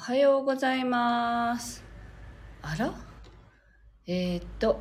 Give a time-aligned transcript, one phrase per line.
[0.00, 1.84] おはようございます。
[2.62, 2.90] あら？
[4.06, 4.80] えー、っと、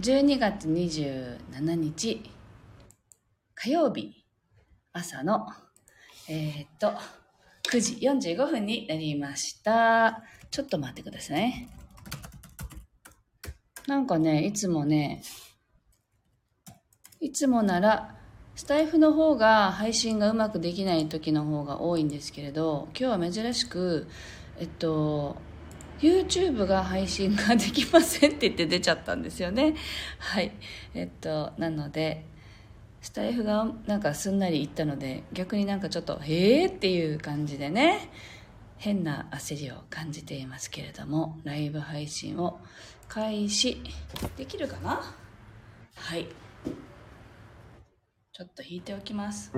[0.00, 2.22] 12月27日
[3.54, 4.24] 火曜日
[4.94, 5.46] 朝の、
[6.26, 6.94] えー、っと、
[7.70, 10.22] 9時45分になりました。
[10.50, 11.68] ちょっと待ってください。
[13.86, 15.22] なんかね、いつもね、
[17.20, 18.19] いつもなら、
[18.60, 24.06] スタイフの方が配信がうまくできない時の方が多いんですけれど、今日は珍しく、
[24.58, 25.36] えっと、
[25.98, 29.76] YouTube が配信ができませんって言って出ちゃったんですよね。
[30.18, 30.52] はい。
[30.92, 32.26] えっと、なので、
[33.00, 38.10] スタイフがなんかすんなりいったので、逆になんかちょっと、へーっていう感じでね、
[38.76, 42.60] 変な焦りを感じていますけれども、ライブ配信を
[43.08, 43.82] 開始
[44.36, 45.00] できるかな？
[45.94, 46.26] はい。
[48.40, 49.52] ちょっと弾いておきます。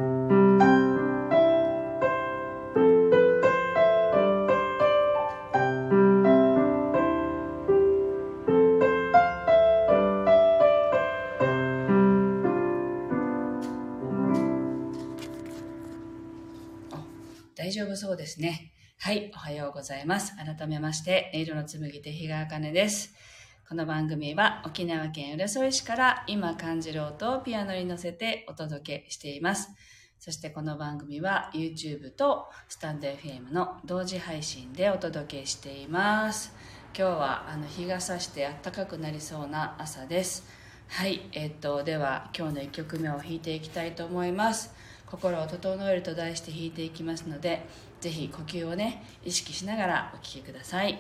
[17.55, 18.73] 大丈夫そうですね。
[18.99, 20.33] はい、おはようございます。
[20.35, 23.15] 改めまして、音色の紡手日川茜です。
[23.73, 29.70] この番組は沖縄県浦添市から今感じる音をピアノに乗せてお届けしています。
[30.20, 36.53] そしてこの番組は YouTube とスタンド FM の同時配信でお届けしています。
[36.95, 40.45] 今日はあの日が差して暖かくなりそうな朝です。
[40.89, 44.74] はい、えっと、では今日の1曲目を弾いていきたいと思います。
[45.07, 47.64] 心を整えると題して弾いていきますので、
[48.02, 50.98] ぜひ呼吸をね、意識しながらお聴きください。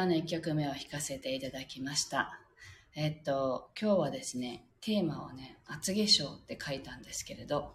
[0.00, 2.40] 今日の1曲目を弾かせていただきました。
[2.96, 7.74] えっと、今日はですね、テーマをね、厚化粧って書いたんですけれど、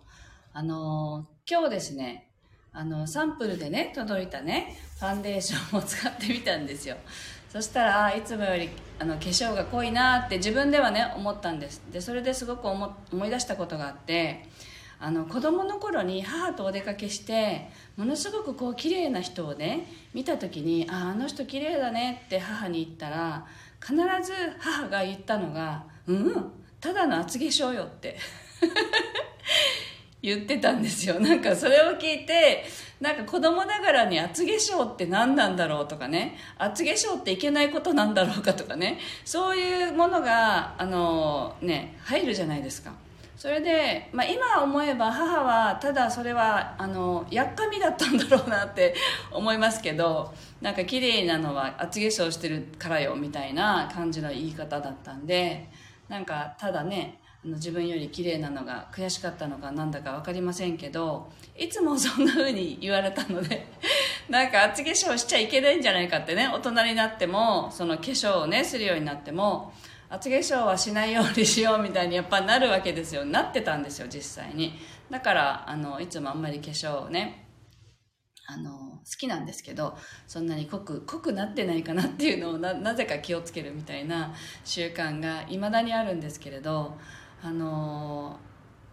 [0.51, 2.31] あの今日ですね、
[2.73, 6.97] あの、サンプルでね、届いたね、ファンデーションを使ってみたんですよ。
[7.49, 12.93] そしたらいつもよりあの化粧が濃いなって自分ではね思ったんですでそれですごく思
[13.25, 14.43] い出したことがあって
[14.99, 23.45] あの子供の頃に母とお出かけしてものすごくこう綺麗な人をね見た時に「あああの人綺麗だね」って母に言ったら
[23.81, 28.17] 必ず母が言ったのが「うんただの厚化粧よ」って
[30.21, 31.19] 言ってたんですよ。
[31.19, 32.65] なんかそれを聞いて
[32.99, 43.04] なんか子供ながらに厚化粧って何なんだろうとかね厚化粧っていけないことなんだろうかとかねそういうものがあのね入るじゃないですか。
[43.37, 48.95] それで、まあ、今思えば母はただそれはあのやっかみだったんだろうなって
[49.31, 55.69] 思いますけどなんか綺麗なのは厚化粧してるからよみたいな感じの言い方だったんで
[56.07, 63.67] なんかただね自分より綺麗なのが悔しかったのかなんだか分かりませんけどいつもそんな風に言われたので
[64.29, 69.73] なんか厚化粧しちゃいけないんじゃないかってね大人になってもその化粧をねするようになっても
[70.09, 73.25] 厚化粧はしないようにしようみたいにやっぱなるわけですよ。
[73.25, 74.73] なってたんですよ実際に。
[75.09, 77.47] だからあのいつもあんまり化粧をね
[78.47, 79.97] あの好きなんですけど
[80.27, 86.97] そんなに濃く濃くなってないかなっていうのをなぜか気をつけるみたいな習慣がいまだにあるんですけれど
[87.41, 88.39] あの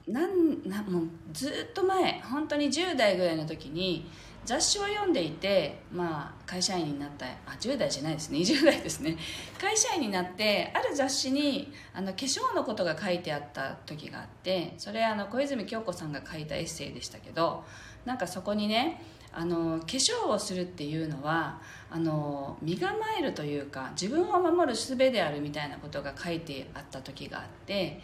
[0.06, 4.10] なんなもうずっと前本当に10代ぐらいの時に
[4.44, 7.30] 雑誌を読んでいて、まあ、会社員になったあ
[7.60, 8.38] 10代じゃないですね。
[8.38, 9.16] 20代ですね。
[9.60, 17.64] 会社員になってある雑誌にあの化粧のことが書いてあった時があってそれあの小泉京子さんが書いたエッセイでしたけど
[18.04, 19.00] なんかそこにね
[19.34, 21.60] あの化粧をするっていうのは
[21.90, 28.02] あの身構えるというか自分を守る術であるみたいなことが書いてあった時があって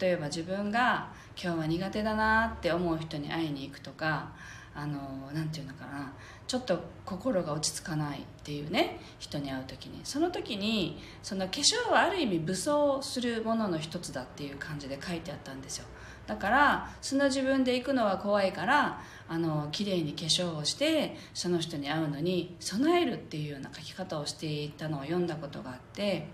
[0.00, 1.10] 例えば自分が
[1.42, 4.32] 今日は苦手だなって思う人に会いに行くとか
[4.78, 6.12] あのなんていうのかな。
[6.46, 9.00] ちょっと心が落ち着かないっていうね。
[9.18, 10.00] 人に会う時に。
[10.04, 15.86] その時にその化粧はある意味武装するものの一つだっていう感じで書いてあったんですよ。
[16.26, 26.28] だから素の自分で行くのは怖いからあの綺麗に化粧をしてその人に会うのに備えるっていうような書き方をしていたのを読んだことがあって。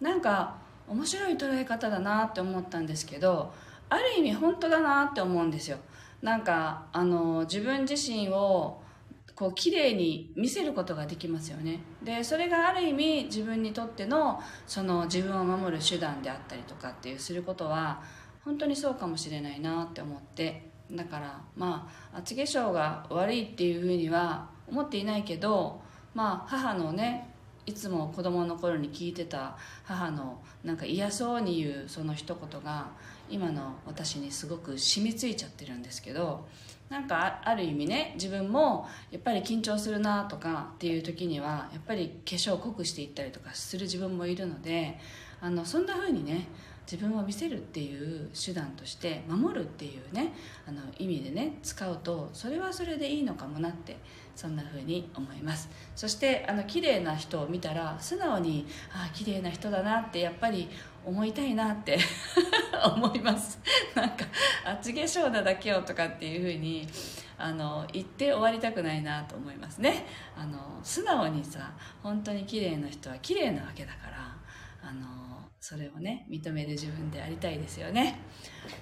[0.00, 0.56] なんか
[0.88, 3.52] 面白い捉え方だなって思ったんですけど
[3.88, 5.78] ある意味本当だなって思うんですよ。
[6.22, 8.82] なんかあの自分自身を
[9.34, 11.80] こう綺麗に見せることができますよね。
[12.02, 18.02] でそれがある意味自分にとってのその自分を守る手段であったりとかっていうすることは
[18.44, 20.68] 本当にそうかもしれないなって思って。
[20.92, 25.80] だからまあ厚化粧が悪いっていうふうには思っていないけど
[26.14, 27.28] まあ母のね
[27.66, 32.88] いつも子供の頃に聞いてた母のなんか嫌そうに言うその一言が
[33.30, 36.46] 今の私にすごく染みついちゃってるんですけど
[36.88, 44.98] なんかある意味ね自分もやっぱり緊張するなとかっていう時にはやっぱり化粧を濃くしていったりとかする自分もいるので
[45.40, 46.48] あのそんな風にね
[46.90, 50.32] 自分を見せるっていう手段として守るっていうね
[50.66, 53.96] あの意味でね使うとそれはそれでいいのかもなって
[54.34, 55.68] そんな風に思います。
[55.94, 60.68] そしてあの綺麗な人を見たら素直にああ綺麗な人だなってやっぱり
[61.04, 61.98] 思いたいなって
[62.96, 63.58] 思います。
[63.94, 64.24] なんか
[64.64, 66.86] 厚化粧なだけをとかっていう風に
[67.38, 70.06] あの言って終わりたくないなと思いますね。
[70.36, 74.36] あの素直にさ本当に綺麗な人は綺麗なわけだから
[74.82, 78.20] あのそれをね認める自分でありたいですよね。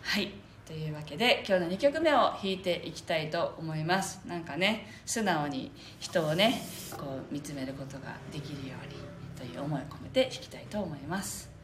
[0.02, 0.32] はい。
[0.66, 4.20] というわけで今日の2曲目を弾いていきたいと思います。
[4.26, 6.60] なんかね素直に人をね
[6.92, 11.57] こう見つめることができるようにという思いを込めて弾きたいと思います。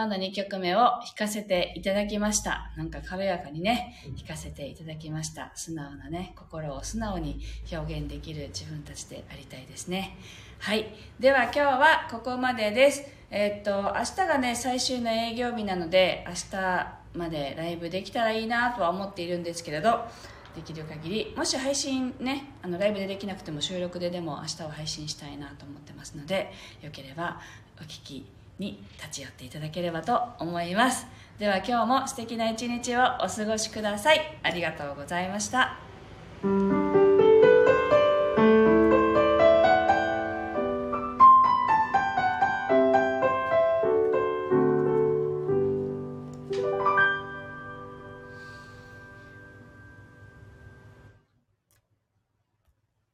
[0.00, 2.72] 今日の2曲目を弾かせていただきました。
[2.74, 5.52] なんか軽やかにね、弾かせていただきました。
[5.54, 7.38] 素直なね、心を素直に
[7.70, 10.16] 表現できる自分たちでありたいですね。
[10.58, 10.86] はい。
[11.18, 13.02] では今日はここまでです。
[13.30, 20.06] えーっと、明日がね、最終の営業日なので、明日までライブできたらいいなとは思っているんですけれど、
[20.56, 26.50] できる限りもし配信ねあのライブでできなくても収録ででも明日は配信したいなと思ってますので
[26.82, 27.40] よければ
[27.78, 28.26] お聞き
[28.60, 31.06] に立ち寄っていただければと思います。
[31.38, 34.38] では今日も素敵な一日をお過ごしください。
[34.42, 35.78] ありがとうございました。